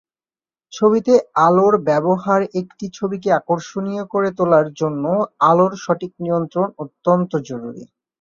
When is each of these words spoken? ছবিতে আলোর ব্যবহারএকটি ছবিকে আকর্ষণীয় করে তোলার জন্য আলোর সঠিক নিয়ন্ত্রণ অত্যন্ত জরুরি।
ছবিতে 0.73 1.13
আলোর 1.45 1.73
ব্যবহারএকটি 1.87 2.85
ছবিকে 2.97 3.29
আকর্ষণীয় 3.39 4.03
করে 4.13 4.29
তোলার 4.37 4.67
জন্য 4.79 5.03
আলোর 5.49 5.73
সঠিক 5.83 6.11
নিয়ন্ত্রণ 6.23 6.67
অত্যন্ত 6.83 7.31
জরুরি। 7.49 7.83